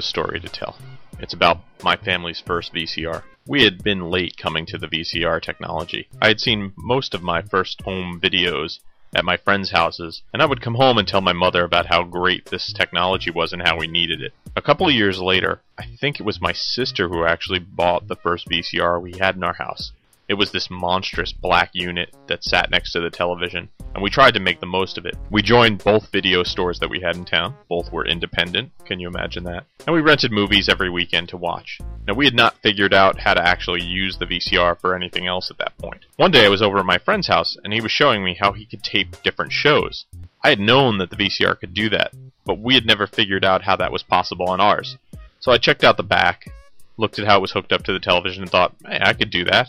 [0.00, 0.78] A story to tell.
[1.18, 3.22] It's about my family's first VCR.
[3.46, 6.08] We had been late coming to the VCR technology.
[6.22, 8.78] I had seen most of my first home videos
[9.14, 12.02] at my friends' houses, and I would come home and tell my mother about how
[12.02, 14.32] great this technology was and how we needed it.
[14.56, 18.16] A couple of years later, I think it was my sister who actually bought the
[18.16, 19.92] first VCR we had in our house.
[20.30, 24.34] It was this monstrous black unit that sat next to the television, and we tried
[24.34, 25.16] to make the most of it.
[25.28, 27.56] We joined both video stores that we had in town.
[27.68, 28.70] Both were independent.
[28.84, 29.64] Can you imagine that?
[29.88, 31.80] And we rented movies every weekend to watch.
[32.06, 35.50] Now, we had not figured out how to actually use the VCR for anything else
[35.50, 36.04] at that point.
[36.14, 38.52] One day I was over at my friend's house, and he was showing me how
[38.52, 40.06] he could tape different shows.
[40.44, 42.12] I had known that the VCR could do that,
[42.44, 44.96] but we had never figured out how that was possible on ours.
[45.40, 46.52] So I checked out the back,
[46.96, 49.30] looked at how it was hooked up to the television, and thought, hey, I could
[49.30, 49.68] do that.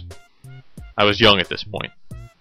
[1.02, 1.92] I was young at this point.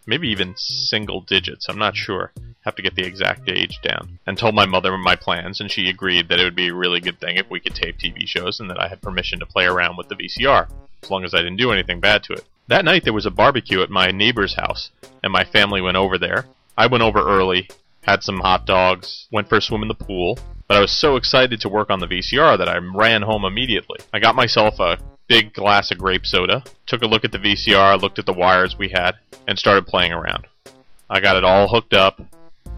[0.06, 2.30] Maybe even single digits, I'm not sure.
[2.66, 4.19] Have to get the exact age down.
[4.27, 7.00] And told my mother my plans, and she agreed that it would be a really
[7.00, 9.64] good thing if we could tape TV shows and that I had permission to play
[9.64, 10.69] around with the VCR,
[11.03, 12.44] as long as I didn't do anything bad to it.
[12.69, 14.91] That night there was a barbecue at my neighbor's house,
[15.22, 16.44] and my family went over there.
[16.77, 17.70] I went over early,
[18.03, 20.38] had some hot dogs, went for a swim in the pool,
[20.69, 24.00] but I was so excited to work on the VCR that I ran home immediately.
[24.12, 24.98] I got myself a
[25.31, 28.77] big glass of grape soda, took a look at the VCR, looked at the wires
[28.77, 29.12] we had,
[29.47, 30.48] and started playing around.
[31.09, 32.20] I got it all hooked up.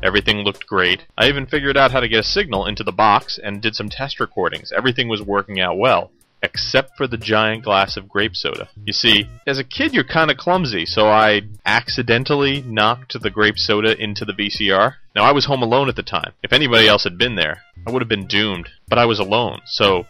[0.02, 1.06] Everything looked great.
[1.16, 3.88] I even figured out how to get a signal into the box and did some
[3.88, 4.70] test recordings.
[4.70, 6.10] Everything was working out well,
[6.42, 8.68] except for the giant glass of grape soda.
[8.84, 13.58] You see, as a kid, you're kind of clumsy, so I accidentally knocked the grape
[13.58, 14.96] soda into the VCR.
[15.16, 16.34] Now, I was home alone at the time.
[16.42, 19.62] If anybody else had been there, I would have been doomed, but I was alone,
[19.64, 20.04] so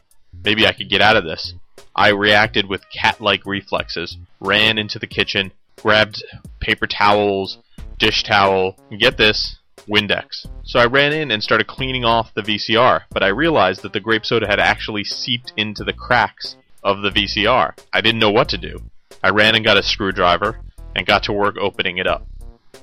[0.44, 1.54] maybe I could get out of this.
[1.94, 6.24] I reacted with cat like reflexes, ran into the kitchen, grabbed
[6.60, 7.58] paper towels,
[7.98, 9.56] dish towel, get this,
[9.88, 10.46] Windex.
[10.64, 14.00] So I ran in and started cleaning off the VCR, but I realized that the
[14.00, 17.78] grape soda had actually seeped into the cracks of the VCR.
[17.92, 18.82] I didn't know what to do.
[19.22, 20.60] I ran and got a screwdriver
[20.96, 22.26] and got to work opening it up.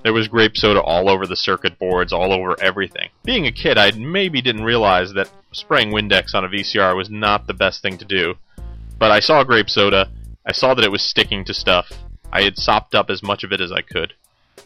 [0.03, 3.09] There was grape soda all over the circuit boards, all over everything.
[3.24, 7.47] Being a kid, I maybe didn't realize that spraying Windex on a VCR was not
[7.47, 8.36] the best thing to do.
[8.99, 10.11] But I saw grape soda,
[10.45, 11.89] I saw that it was sticking to stuff.
[12.33, 14.13] I had sopped up as much of it as I could.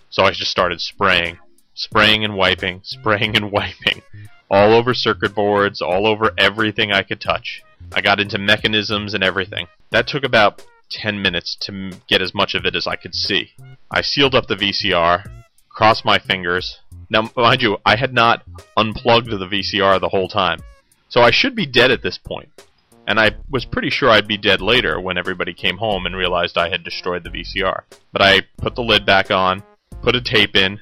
[0.09, 1.37] So I just started spraying.
[1.75, 4.01] Spraying and wiping, spraying and wiping.
[4.49, 7.61] All over circuit boards, all over everything I could touch.
[7.93, 9.67] I got into mechanisms and everything.
[9.91, 13.51] That took about 10 minutes to get as much of it as I could see.
[13.91, 15.29] I sealed up the VCR,
[15.69, 16.79] crossed my fingers.
[17.09, 18.43] Now, mind you, I had not
[18.77, 20.59] unplugged the VCR the whole time.
[21.09, 22.49] So I should be dead at this point.
[23.07, 26.57] And I was pretty sure I'd be dead later when everybody came home and realized
[26.57, 27.81] I had destroyed the VCR.
[28.11, 29.61] But I put the lid back on,
[30.01, 30.79] put a tape in,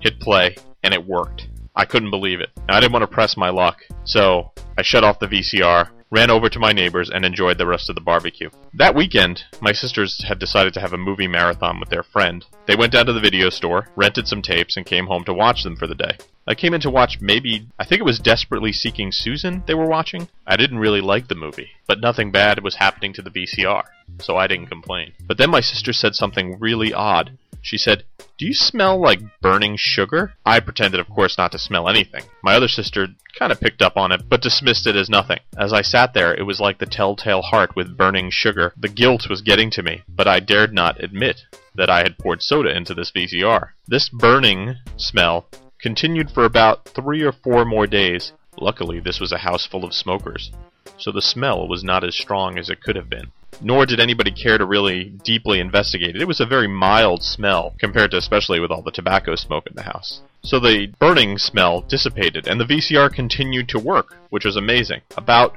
[0.00, 1.48] hit play, and it worked.
[1.78, 2.50] I couldn't believe it.
[2.68, 6.48] I didn't want to press my luck, so I shut off the VCR, ran over
[6.48, 8.50] to my neighbors, and enjoyed the rest of the barbecue.
[8.74, 12.44] That weekend, my sisters had decided to have a movie marathon with their friend.
[12.66, 15.62] They went down to the video store, rented some tapes, and came home to watch
[15.62, 16.16] them for the day.
[16.48, 19.86] I came in to watch maybe, I think it was Desperately Seeking Susan they were
[19.86, 20.28] watching.
[20.48, 23.84] I didn't really like the movie, but nothing bad was happening to the VCR,
[24.18, 25.12] so I didn't complain.
[25.28, 27.38] But then my sister said something really odd.
[27.62, 28.02] She said,
[28.38, 30.34] Do you smell like burning sugar?
[30.46, 32.22] I pretended, of course, not to smell anything.
[32.40, 35.40] My other sister kind of picked up on it, but dismissed it as nothing.
[35.56, 38.72] As I sat there, it was like the telltale heart with burning sugar.
[38.76, 42.40] The guilt was getting to me, but I dared not admit that I had poured
[42.40, 43.70] soda into this VCR.
[43.88, 45.48] This burning smell
[45.80, 48.32] continued for about three or four more days.
[48.56, 50.52] Luckily, this was a house full of smokers,
[50.96, 53.32] so the smell was not as strong as it could have been.
[53.60, 56.22] Nor did anybody care to really deeply investigate it.
[56.22, 59.74] It was a very mild smell, compared to especially with all the tobacco smoke in
[59.74, 60.20] the house.
[60.42, 65.00] So the burning smell dissipated, and the VCR continued to work, which was amazing.
[65.16, 65.56] About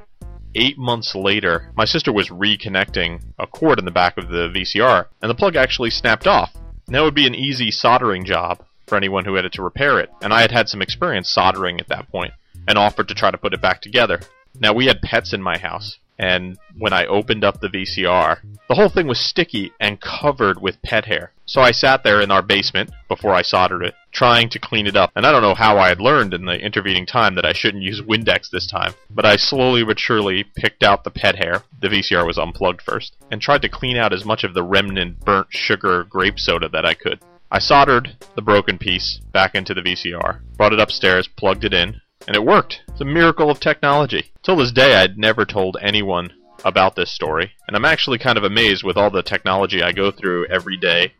[0.54, 5.06] eight months later, my sister was reconnecting a cord in the back of the VCR,
[5.20, 6.52] and the plug actually snapped off.
[6.88, 10.32] Now would be an easy soldering job for anyone who had to repair it, and
[10.34, 12.32] I had had some experience soldering at that point,
[12.66, 14.20] and offered to try to put it back together.
[14.58, 18.38] Now we had pets in my house, and when I opened up the VCR,
[18.68, 21.32] the whole thing was sticky and covered with pet hair.
[21.46, 24.96] So I sat there in our basement before I soldered it, trying to clean it
[24.96, 25.10] up.
[25.16, 27.82] And I don't know how I had learned in the intervening time that I shouldn't
[27.82, 31.62] use Windex this time, but I slowly but surely picked out the pet hair.
[31.80, 35.20] The VCR was unplugged first, and tried to clean out as much of the remnant
[35.20, 37.20] burnt sugar grape soda that I could.
[37.50, 42.00] I soldered the broken piece back into the VCR, brought it upstairs, plugged it in,
[42.26, 42.80] and it worked.
[42.88, 44.30] It's a miracle of technology.
[44.42, 46.32] Till this day, I'd never told anyone
[46.64, 50.10] about this story, and I'm actually kind of amazed with all the technology I go
[50.10, 51.12] through every day,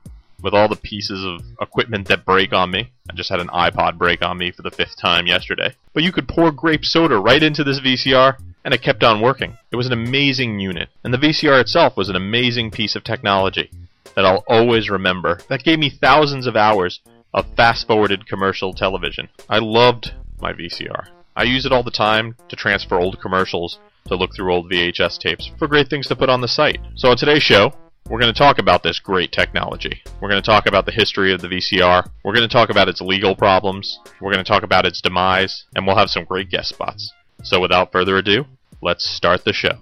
[0.42, 2.90] with all the pieces of equipment that break on me.
[3.10, 5.74] I just had an iPod break on me for the fifth time yesterday.
[5.92, 9.56] But you could pour grape soda right into this VCR, and it kept on working.
[9.70, 13.70] It was an amazing unit, and the VCR itself was an amazing piece of technology
[14.14, 15.40] that I'll always remember.
[15.48, 17.00] That gave me thousands of hours
[17.34, 19.28] of fast forwarded commercial television.
[19.48, 21.06] I loved my VCR.
[21.34, 23.78] I use it all the time to transfer old commercials,
[24.08, 26.80] to look through old VHS tapes for great things to put on the site.
[26.96, 27.72] So on today's show,
[28.10, 30.02] we're going to talk about this great technology.
[30.20, 32.06] We're going to talk about the history of the VCR.
[32.24, 33.98] We're going to talk about its legal problems.
[34.20, 37.12] We're going to talk about its demise, and we'll have some great guest spots.
[37.44, 38.44] So without further ado,
[38.82, 39.78] let's start the show.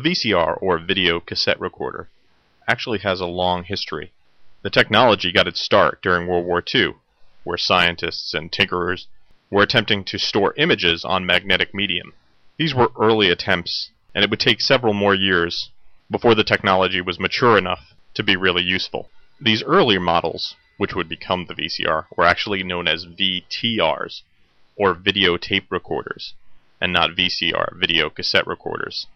[0.00, 2.08] The VCR, or video cassette recorder,
[2.68, 4.12] actually has a long history.
[4.62, 6.94] The technology got its start during World War II,
[7.42, 9.08] where scientists and tinkerers
[9.50, 12.12] were attempting to store images on magnetic medium.
[12.58, 15.70] These were early attempts, and it would take several more years
[16.08, 19.10] before the technology was mature enough to be really useful.
[19.40, 24.22] These earlier models, which would become the VCR, were actually known as VTRs,
[24.76, 26.34] or videotape recorders,
[26.80, 29.08] and not VCR, video cassette recorders.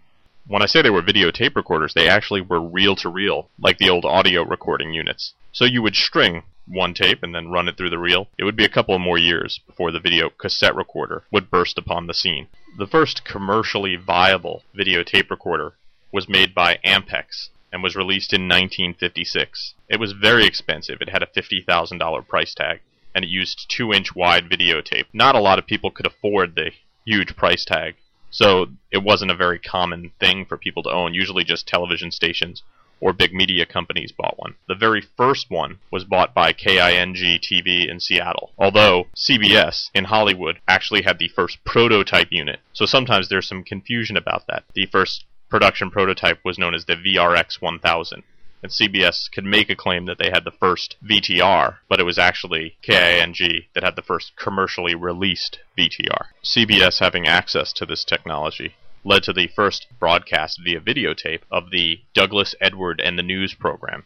[0.46, 3.88] When I say they were videotape recorders, they actually were reel to reel, like the
[3.88, 5.34] old audio recording units.
[5.52, 8.28] So you would string one tape and then run it through the reel.
[8.38, 12.06] It would be a couple more years before the video cassette recorder would burst upon
[12.06, 12.48] the scene.
[12.76, 15.74] The first commercially viable videotape recorder
[16.10, 19.74] was made by Ampex and was released in 1956.
[19.88, 21.00] It was very expensive.
[21.00, 22.80] It had a $50,000 price tag
[23.14, 25.06] and it used 2 inch wide videotape.
[25.12, 26.72] Not a lot of people could afford the
[27.04, 27.94] huge price tag
[28.32, 31.14] so it wasn't a very common thing for people to own.
[31.14, 32.62] Usually just television stations
[33.00, 34.54] or big media companies bought one.
[34.68, 40.60] The very first one was bought by KING TV in Seattle, although CBS in Hollywood
[40.68, 42.60] actually had the first prototype unit.
[42.72, 44.64] So sometimes there's some confusion about that.
[44.74, 48.22] The first production prototype was known as the VRX 1000
[48.62, 52.18] and CBS could make a claim that they had the first VTR, but it was
[52.18, 56.26] actually KING that had the first commercially released VTR.
[56.44, 58.74] CBS having access to this technology
[59.04, 64.04] led to the first broadcast via videotape of the Douglas Edward and the News program.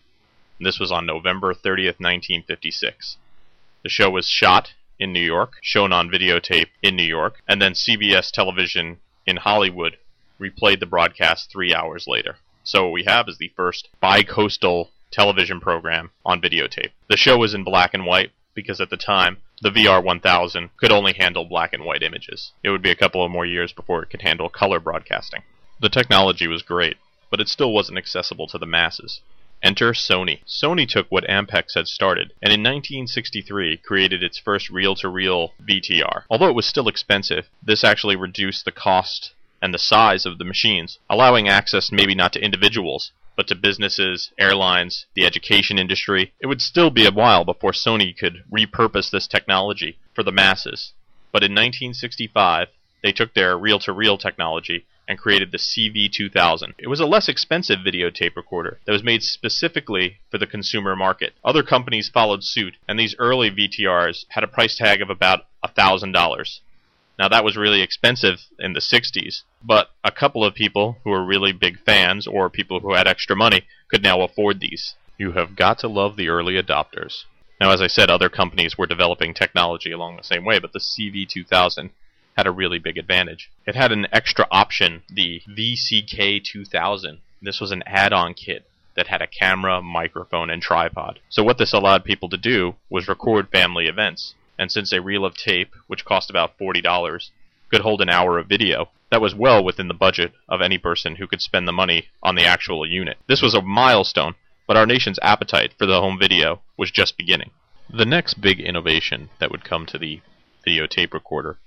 [0.59, 3.19] And this was on November 30th, 1956.
[3.83, 7.75] The show was shot in New York, shown on videotape in New York, and then
[7.75, 9.99] CBS television in Hollywood
[10.41, 12.37] replayed the broadcast three hours later.
[12.67, 16.91] So what we have is the first bi-coastal television program on videotape.
[17.09, 21.13] The show was in black and white because at the time the VR1000 could only
[21.13, 22.51] handle black and white images.
[22.65, 25.45] It would be a couple of more years before it could handle color broadcasting.
[25.81, 26.97] The technology was great,
[27.31, 29.21] but it still wasn't accessible to the masses.
[29.63, 30.41] Enter Sony.
[30.45, 36.25] Sony took what Ampex had started, and in 1963 created its first reel-to-reel VTR.
[36.29, 40.45] Although it was still expensive, this actually reduced the cost and the size of the
[40.45, 46.33] machines, allowing access maybe not to individuals, but to businesses, airlines, the education industry.
[46.41, 50.93] It would still be a while before Sony could repurpose this technology for the masses.
[51.33, 52.69] But in 1965,
[53.03, 56.75] they took their reel to reel technology and created the CV2000.
[56.79, 61.35] It was a less expensive videotape recorder that was made specifically for the consumer market.
[61.45, 66.61] Other companies followed suit, and these early VTRs had a price tag of about $1,000.
[67.19, 71.25] Now that was really expensive in the 60s, but a couple of people who were
[71.25, 74.95] really big fans or people who had extra money could now afford these.
[75.19, 77.25] You have got to love the early adopters.
[77.61, 80.79] Now as I said, other companies were developing technology along the same way, but the
[80.79, 81.91] CV2000
[82.37, 83.51] had a really big advantage.
[83.67, 87.19] It had an extra option, the VCK 2000.
[87.41, 91.21] This was an add-on kit that had a camera, microphone, and tripod.
[91.29, 94.35] So what this allowed people to do was record family events.
[94.59, 97.31] And since a reel of tape, which cost about $40,
[97.71, 101.17] could hold an hour of video, that was well within the budget of any person
[101.17, 103.19] who could spend the money on the actual unit.
[103.29, 104.35] This was a milestone,
[104.67, 107.51] but our nation's appetite for the home video was just beginning.
[107.89, 110.21] The next big innovation that would come to the
[110.67, 111.59] videotape recorder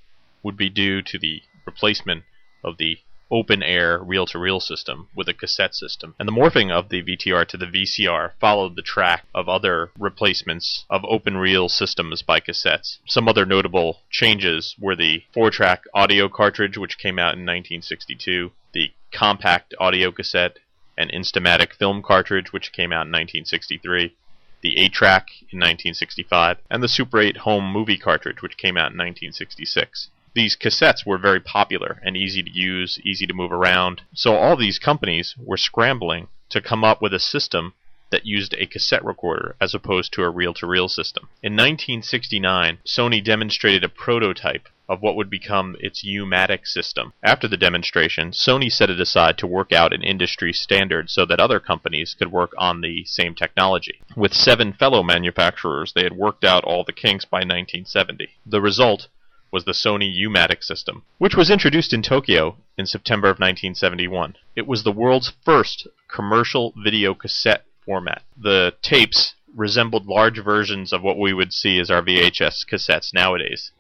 [0.43, 2.23] would be due to the replacement
[2.63, 2.97] of the
[3.31, 6.15] open air reel to reel system with a cassette system.
[6.17, 10.85] And the morphing of the VTR to the VCR followed the track of other replacements
[10.89, 12.97] of open reel systems by cassettes.
[13.05, 18.51] Some other notable changes were the four track audio cartridge, which came out in 1962,
[18.73, 20.59] the compact audio cassette,
[20.97, 24.15] and Instamatic film cartridge, which came out in 1963.
[24.61, 28.91] The 8 track in 1965, and the Super 8 home movie cartridge, which came out
[28.91, 34.01] in 1966 these cassettes were very popular and easy to use, easy to move around.
[34.13, 37.73] So all these companies were scrambling to come up with a system
[38.11, 41.29] that used a cassette recorder as opposed to a reel to reel system.
[41.43, 47.13] In 1969, Sony demonstrated a prototype of what would become its U-matic system.
[47.21, 51.39] After the demonstration, Sony set it aside to work out an industry standard so that
[51.39, 54.01] other companies could work on the same technology.
[54.15, 58.29] With seven fellow manufacturers, they had worked out all the kinks by 1970.
[58.47, 59.07] The result
[59.51, 64.35] was the Sony U-matic system, which was introduced in Tokyo in September of 1971.
[64.55, 68.23] It was the world's first commercial video cassette format.
[68.37, 73.71] The tapes resembled large versions of what we would see as our VHS cassettes nowadays,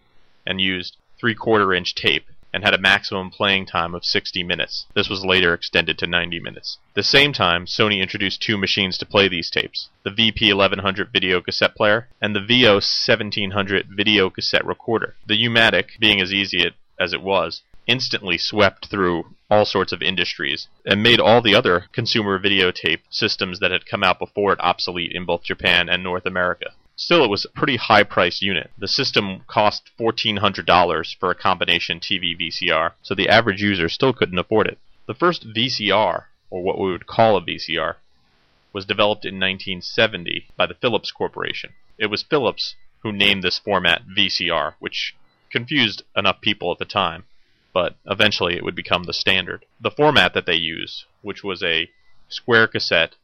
[0.45, 4.85] and used three-quarter inch tape and had a maximum playing time of 60 minutes.
[4.95, 6.77] This was later extended to 90 minutes.
[6.91, 11.41] At the same time, Sony introduced two machines to play these tapes the VP1100 video
[11.41, 15.15] cassette player and the VO1700 video cassette recorder.
[15.27, 20.67] The U-matic, being as easy as it was, instantly swept through all sorts of industries
[20.85, 25.11] and made all the other consumer videotape systems that had come out before it obsolete
[25.11, 26.67] in both Japan and North America.
[27.01, 28.71] Still, it was a pretty high price unit.
[28.77, 34.37] The system cost $1,400 for a combination TV VCR, so the average user still couldn't
[34.37, 34.79] afford it.
[35.05, 37.95] The first VCR, or what we would call a VCR,
[38.73, 41.71] was developed in 1970 by the Philips Corporation.
[41.97, 45.15] It was Philips who named this format VCR, which
[45.49, 47.23] confused enough people at the time,
[47.71, 49.63] but eventually it would become the standard.
[49.79, 51.89] The format that they used, which was a
[52.27, 53.15] square cassette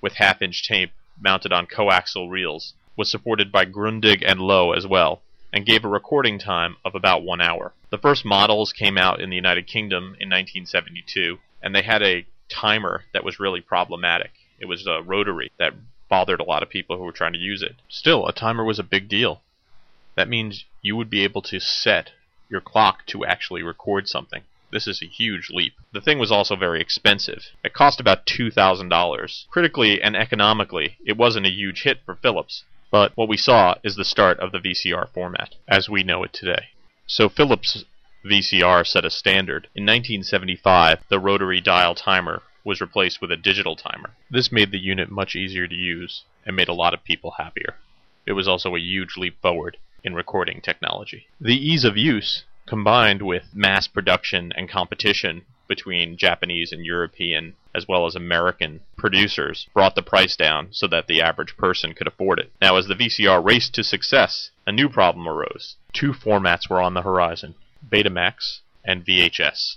[0.00, 4.86] with half inch tape mounted on coaxial reels, was supported by Grundig and Loewe as
[4.86, 5.22] well,
[5.52, 7.72] and gave a recording time of about one hour.
[7.90, 12.26] The first models came out in the United Kingdom in 1972, and they had a
[12.48, 14.32] timer that was really problematic.
[14.58, 15.74] It was a rotary that
[16.08, 17.76] bothered a lot of people who were trying to use it.
[17.88, 19.42] Still, a timer was a big deal.
[20.14, 22.12] That means you would be able to set
[22.48, 24.42] your clock to actually record something.
[24.72, 25.74] This is a huge leap.
[25.92, 27.44] The thing was also very expensive.
[27.64, 29.46] It cost about $2,000.
[29.48, 33.96] Critically and economically, it wasn't a huge hit for Philips, but what we saw is
[33.96, 36.68] the start of the VCR format, as we know it today.
[37.06, 37.84] So Philips
[38.24, 39.68] VCR set a standard.
[39.74, 44.14] In 1975, the rotary dial timer was replaced with a digital timer.
[44.30, 47.76] This made the unit much easier to use and made a lot of people happier.
[48.26, 51.26] It was also a huge leap forward in recording technology.
[51.40, 57.86] The ease of use, combined with mass production and competition between Japanese and European as
[57.86, 62.38] well as American producers brought the price down so that the average person could afford
[62.38, 62.50] it.
[62.62, 65.76] Now, as the VCR raced to success, a new problem arose.
[65.92, 67.54] Two formats were on the horizon
[67.86, 69.76] Betamax and VHS.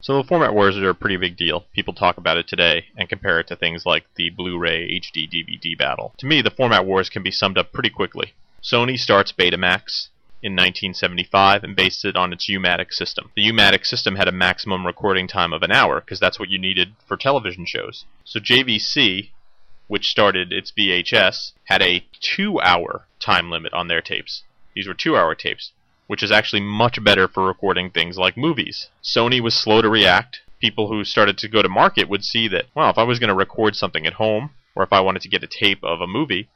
[0.00, 1.64] So the format wars are a pretty big deal.
[1.72, 5.76] People talk about it today and compare it to things like the Blu-ray HD DVD
[5.76, 6.14] battle.
[6.18, 8.34] To me, the format wars can be summed up pretty quickly.
[8.62, 10.08] Sony starts Betamax
[10.42, 13.30] in 1975 and based it on its U-matic system.
[13.34, 16.58] The U-matic system had a maximum recording time of an hour because that's what you
[16.58, 18.04] needed for television shows.
[18.24, 19.30] So JVC,
[19.86, 24.42] which started its VHS, had a 2-hour time limit on their tapes.
[24.74, 25.72] These were 2-hour tapes
[26.08, 28.88] which is actually much better for recording things like movies.
[29.04, 30.40] Sony was slow to react.
[30.58, 33.28] People who started to go to market would see that, well, if I was going
[33.28, 36.06] to record something at home, or if I wanted to get a tape of a
[36.06, 36.48] movie,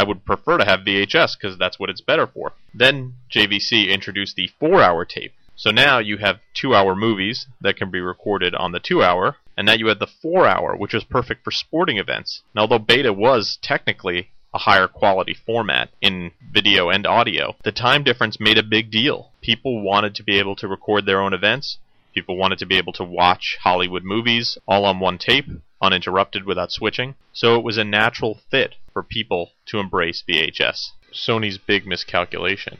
[0.00, 2.54] I would prefer to have VHS because that's what it's better for.
[2.72, 5.34] Then JVC introduced the 4 hour tape.
[5.56, 9.36] So now you have 2 hour movies that can be recorded on the 2 hour,
[9.58, 12.40] and now you had the 4 hour, which is perfect for sporting events.
[12.54, 18.02] Now, although Beta was technically a higher quality format in video and audio, the time
[18.02, 19.32] difference made a big deal.
[19.42, 21.76] People wanted to be able to record their own events.
[22.14, 25.44] People wanted to be able to watch Hollywood movies all on one tape,
[25.82, 27.16] uninterrupted without switching.
[27.34, 30.90] So it was a natural fit for people to embrace VHS.
[31.10, 32.76] Sony's big miscalculation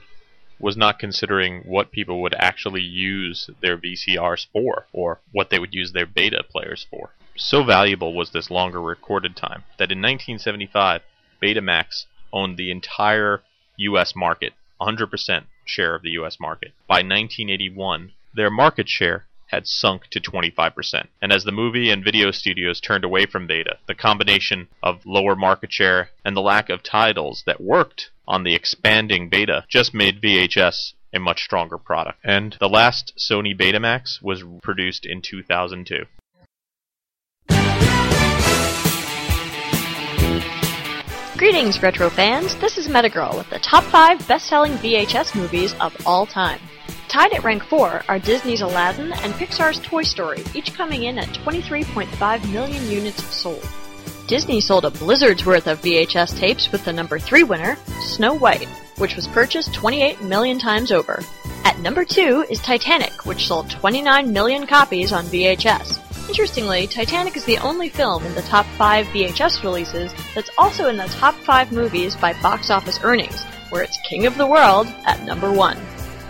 [0.58, 5.72] was not considering what people would actually use their VCRs for, or what they would
[5.72, 7.14] use their beta players for.
[7.38, 11.00] So valuable was this longer recorded time that in 1975,
[11.42, 13.42] Betamax owned the entire
[13.78, 16.72] US market, 100% share of the US market.
[16.86, 21.06] By 1981, their market share had sunk to 25%.
[21.20, 25.34] And as the movie and video studios turned away from Beta, the combination of lower
[25.34, 30.22] market share and the lack of titles that worked on the expanding Beta just made
[30.22, 32.18] VHS a much stronger product.
[32.22, 36.04] And the last Sony Betamax was produced in 2002.
[41.36, 42.54] Greetings, retro fans.
[42.56, 46.60] This is Metagirl with the top 5 best-selling VHS movies of all time.
[47.08, 51.28] Tied at rank 4 are Disney's Aladdin and Pixar's Toy Story, each coming in at
[51.28, 53.66] 23.5 million units sold.
[54.26, 58.68] Disney sold a blizzard's worth of VHS tapes with the number 3 winner, Snow White,
[58.98, 61.20] which was purchased 28 million times over.
[61.64, 66.28] At number 2 is Titanic, which sold 29 million copies on VHS.
[66.28, 70.96] Interestingly, Titanic is the only film in the top 5 VHS releases that's also in
[70.96, 75.24] the top 5 movies by box office earnings, where it's King of the World at
[75.24, 75.76] number 1.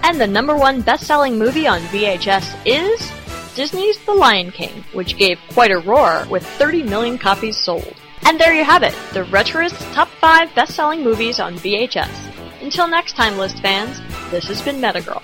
[0.02, 3.12] And the number 1 best-selling movie on VHS is
[3.54, 7.94] Disney's The Lion King, which gave quite a roar with 30 million copies sold.
[8.26, 12.62] And there you have it, the Retroist top 5 best-selling movies on VHS.
[12.62, 15.22] Until next time, list fans, this has been Metagirl.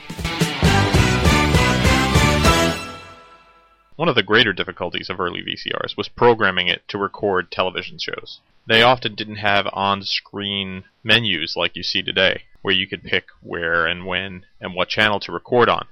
[3.96, 8.40] One of the greater difficulties of early VCRs was programming it to record television shows.
[8.66, 13.26] They often didn't have on screen menus like you see today, where you could pick
[13.40, 15.86] where and when and what channel to record on.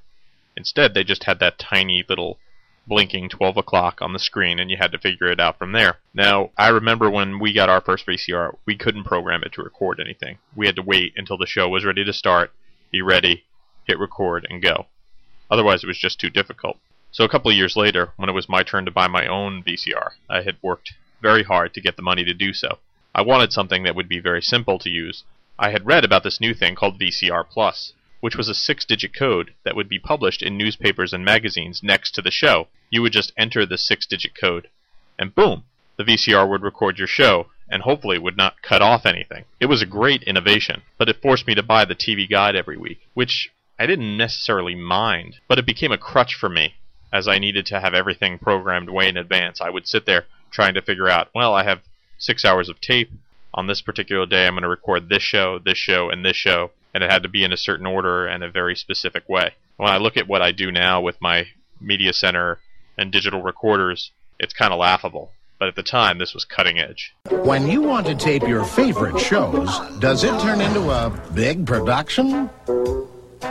[0.56, 2.36] Instead, they just had that tiny little
[2.88, 5.98] blinking 12 o'clock on the screen and you had to figure it out from there.
[6.12, 10.00] Now, I remember when we got our first VCR, we couldn't program it to record
[10.00, 10.38] anything.
[10.56, 12.50] We had to wait until the show was ready to start,
[12.90, 13.44] be ready,
[13.84, 14.86] hit record, and go.
[15.48, 16.78] Otherwise, it was just too difficult.
[17.12, 19.62] So a couple of years later, when it was my turn to buy my own
[19.62, 22.80] VCR, I had worked very hard to get the money to do so.
[23.14, 25.22] I wanted something that would be very simple to use.
[25.58, 29.54] I had read about this new thing called VCR Plus, which was a six-digit code
[29.64, 32.68] that would be published in newspapers and magazines next to the show.
[32.90, 34.68] You would just enter the six-digit code,
[35.18, 35.64] and boom,
[35.96, 39.44] the VCR would record your show, and hopefully would not cut off anything.
[39.60, 42.76] It was a great innovation, but it forced me to buy the TV guide every
[42.76, 46.74] week, which I didn't necessarily mind, but it became a crutch for me
[47.12, 49.60] as I needed to have everything programmed way in advance.
[49.60, 51.82] I would sit there trying to figure out, well, I have
[52.18, 53.10] six hours of tape.
[53.56, 56.72] On this particular day, I'm going to record this show, this show, and this show,
[56.92, 59.52] and it had to be in a certain order and a very specific way.
[59.76, 61.46] When I look at what I do now with my
[61.80, 62.58] media center
[62.98, 65.30] and digital recorders, it's kind of laughable.
[65.60, 67.14] But at the time, this was cutting edge.
[67.30, 72.50] When you want to tape your favorite shows, does it turn into a big production?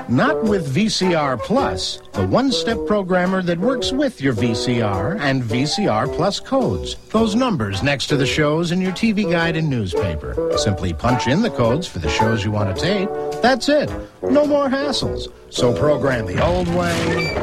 [0.09, 6.39] Not with VCR Plus, the one-step programmer that works with your VCR and VCR Plus
[6.39, 6.95] codes.
[7.09, 10.51] Those numbers next to the shows in your TV guide and newspaper.
[10.57, 13.09] Simply punch in the codes for the shows you want to tape.
[13.41, 13.91] That's it.
[14.21, 15.31] No more hassles.
[15.49, 17.35] So program the old way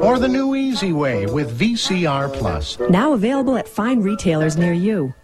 [0.00, 2.78] or the new easy way with VCR Plus.
[2.88, 5.14] Now available at fine retailers near you.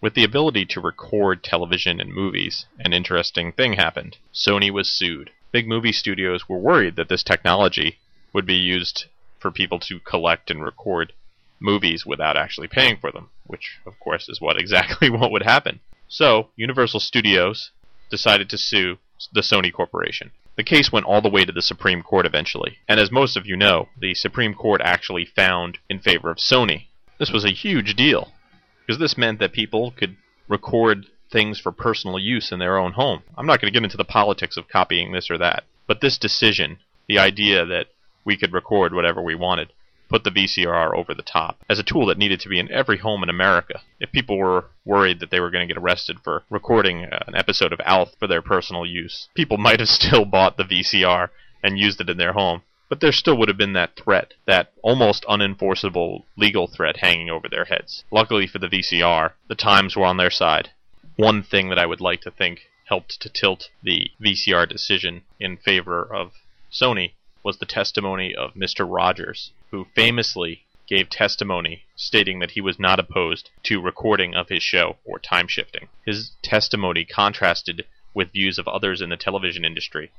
[0.00, 4.18] With the ability to record television and movies, an interesting thing happened.
[4.32, 7.98] Sony was sued big movie studios were worried that this technology
[8.32, 9.06] would be used
[9.38, 11.12] for people to collect and record
[11.60, 15.80] movies without actually paying for them, which of course is what exactly what would happen.
[16.08, 17.70] So, Universal Studios
[18.10, 18.98] decided to sue
[19.32, 20.30] the Sony Corporation.
[20.56, 23.46] The case went all the way to the Supreme Court eventually, and as most of
[23.46, 26.86] you know, the Supreme Court actually found in favor of Sony.
[27.18, 28.32] This was a huge deal,
[28.80, 30.16] because this meant that people could
[30.48, 33.22] record things for personal use in their own home.
[33.36, 36.18] I'm not going to get into the politics of copying this or that, but this
[36.18, 37.86] decision, the idea that
[38.24, 39.72] we could record whatever we wanted,
[40.08, 42.98] put the VCR over the top as a tool that needed to be in every
[42.98, 43.80] home in America.
[44.00, 47.34] If people were worried that they were going to get arrested for recording uh, an
[47.34, 51.28] episode of Alf for their personal use, people might have still bought the VCR
[51.62, 52.62] and used it in their home.
[52.88, 57.46] But there still would have been that threat, that almost unenforceable legal threat hanging over
[57.46, 58.04] their heads.
[58.10, 60.70] Luckily for the VCR, the times were on their side
[61.18, 65.56] one thing that I would like to think helped to tilt the VCR decision in
[65.56, 66.30] favor of
[66.70, 68.86] Sony was the testimony of Mr.
[68.88, 74.62] Rogers, who famously gave testimony stating that he was not opposed to recording of his
[74.62, 75.88] show or time shifting.
[76.06, 80.12] His testimony contrasted with views of others in the television industry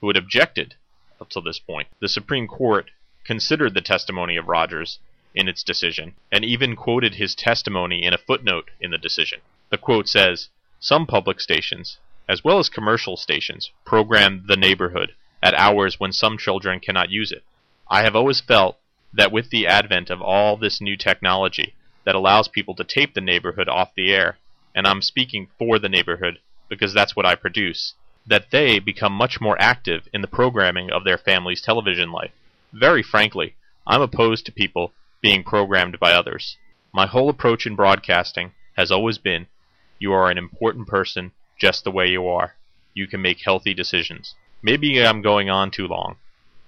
[0.00, 0.74] who had objected
[1.20, 1.86] up to this point.
[2.00, 2.90] The Supreme Court
[3.22, 4.98] considered the testimony of Rogers
[5.32, 9.40] in its decision and even quoted his testimony in a footnote in the decision.
[9.70, 10.48] The quote says,
[10.80, 16.36] Some public stations, as well as commercial stations, program The Neighborhood at hours when some
[16.36, 17.44] children cannot use it.
[17.88, 18.78] I have always felt
[19.12, 23.20] that with the advent of all this new technology that allows people to tape the
[23.20, 24.38] neighborhood off the air,
[24.74, 27.94] and I'm speaking for the neighborhood because that's what I produce,
[28.26, 32.32] that they become much more active in the programming of their family's television life.
[32.72, 33.54] Very frankly,
[33.86, 36.56] I'm opposed to people being programmed by others.
[36.92, 39.46] My whole approach in broadcasting has always been
[40.00, 42.56] you are an important person just the way you are.
[42.94, 44.34] You can make healthy decisions.
[44.62, 46.16] Maybe I'm going on too long,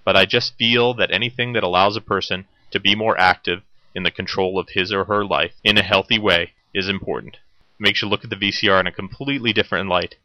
[0.05, 3.63] but I just feel that anything that allows a person to be more active
[3.95, 7.37] in the control of his or her life in a healthy way is important.
[7.37, 7.41] It
[7.81, 10.17] makes you look at the VCR in a completely different light,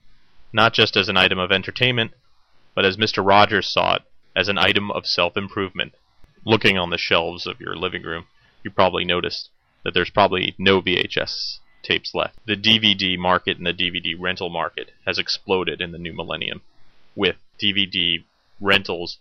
[0.51, 2.11] not just as an item of entertainment,
[2.75, 3.25] but as Mr.
[3.25, 4.01] Rogers saw it,
[4.35, 5.93] as an item of self improvement.
[6.43, 8.27] Looking on the shelves of your living room,
[8.63, 9.49] you probably noticed
[9.83, 12.37] that there's probably no VHS tapes left.
[12.45, 16.61] The DVD market and the DVD rental market has exploded in the new millennium,
[17.15, 18.23] with DVD
[18.59, 19.19] rentals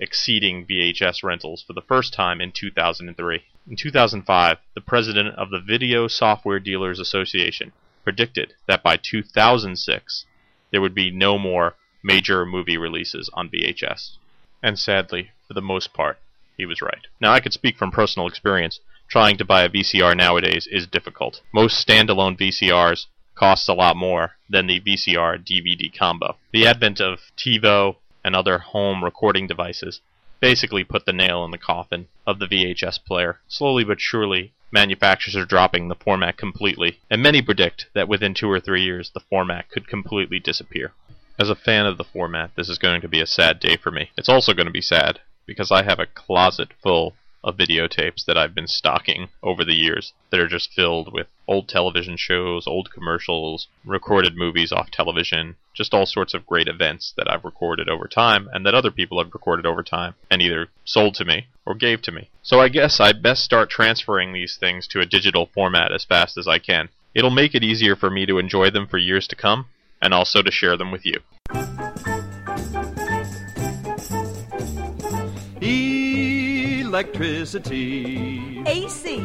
[0.00, 3.42] exceeding VHS rentals for the first time in 2003.
[3.68, 7.72] In 2005, the president of the Video Software Dealers Association
[8.04, 10.24] predicted that by 2006
[10.70, 14.16] there would be no more major movie releases on VHS.
[14.62, 16.18] And sadly, for the most part,
[16.56, 17.06] he was right.
[17.20, 18.80] Now, I could speak from personal experience.
[19.08, 21.40] Trying to buy a VCR nowadays is difficult.
[21.50, 26.36] Most standalone VCRs cost a lot more than the VCR DVD combo.
[26.52, 30.02] The advent of TiVo and other home recording devices
[30.40, 33.40] basically put the nail in the coffin of the VHS player.
[33.48, 38.50] Slowly but surely, manufacturers are dropping the format completely, and many predict that within two
[38.50, 40.92] or three years the format could completely disappear.
[41.38, 43.90] As a fan of the format, this is going to be a sad day for
[43.90, 44.10] me.
[44.18, 48.36] It's also going to be sad because I have a closet full of videotapes that
[48.36, 52.90] I've been stocking over the years that are just filled with old television shows, old
[52.90, 58.08] commercials, recorded movies off television, just all sorts of great events that I've recorded over
[58.08, 61.74] time and that other people have recorded over time and either sold to me or
[61.74, 62.28] gave to me.
[62.42, 66.36] So I guess I'd best start transferring these things to a digital format as fast
[66.36, 66.88] as I can.
[67.14, 69.66] It'll make it easier for me to enjoy them for years to come
[70.02, 71.87] and also to share them with you.
[76.98, 78.60] Electricity.
[78.66, 79.22] AC.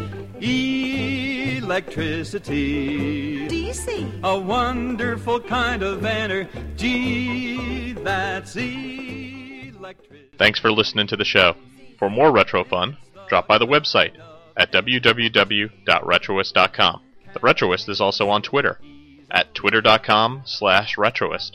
[1.58, 3.48] Electricity.
[3.48, 4.20] DC.
[4.24, 10.30] A wonderful kind of energy that's electricity.
[10.38, 11.56] Thanks for listening to the show.
[11.98, 12.96] For more retro fun,
[13.28, 14.12] drop by the website
[14.56, 17.02] at www.retroist.com.
[17.34, 18.80] The Retroist is also on Twitter
[19.32, 21.54] at twitter.com slash retroist.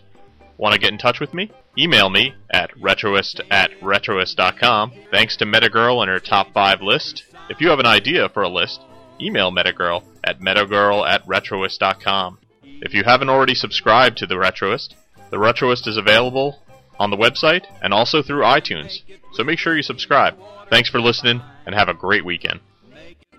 [0.56, 1.52] Want to get in touch with me?
[1.78, 4.92] Email me at retroist at retroist.com.
[5.12, 7.22] Thanks to Metagirl and her top 5 list.
[7.48, 8.80] If you have an idea for a list,
[9.20, 12.38] email Metagirl at metagirl at retroist.com.
[12.64, 14.94] If you haven't already subscribed to The Retroist,
[15.30, 16.60] The Retroist is available
[16.98, 20.36] on the website and also through iTunes, so make sure you subscribe.
[20.70, 22.58] Thanks for listening and have a great weekend.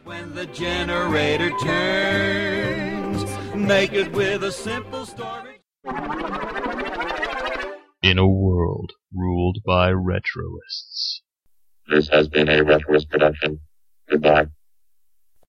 [0.06, 5.60] When the generator turns, make it with a simple story.
[8.02, 11.22] In a world ruled by retroists.
[11.90, 13.60] This has been a Retroist production.
[14.10, 14.48] Goodbye.